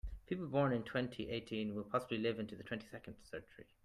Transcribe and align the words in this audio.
People 0.25 0.47
born 0.47 0.73
in 0.73 0.81
twenty-eighteen 0.81 1.75
will 1.75 1.83
possibly 1.83 2.17
live 2.17 2.39
into 2.39 2.55
the 2.55 2.63
twenty-second 2.63 3.13
century. 3.21 3.67